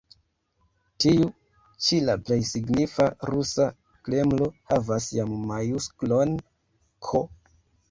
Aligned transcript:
Tiu 1.03 1.27
ĉi 1.87 1.99
la 2.05 2.15
plej 2.29 2.37
signifa 2.53 3.07
rusa 3.31 3.69
Kremlo 4.09 4.49
havas 4.73 5.13
jam 5.19 5.39
majusklon 5.55 6.37
„K“. 7.11 7.25